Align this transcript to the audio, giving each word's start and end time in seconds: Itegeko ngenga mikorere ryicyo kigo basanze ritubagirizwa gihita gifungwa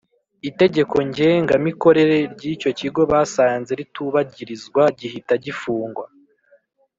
Itegeko 0.49 0.95
ngenga 1.09 1.53
mikorere 1.65 2.15
ryicyo 2.33 2.69
kigo 2.79 3.01
basanze 3.11 3.71
ritubagirizwa 3.79 4.83
gihita 4.99 5.33
gifungwa 5.45 6.05